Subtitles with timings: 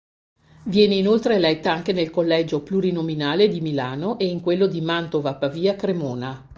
[0.63, 6.49] Viene inoltre eletta anche nel collegio plurinominale di Milano e in quello di Mantova-Pavia-Cremona.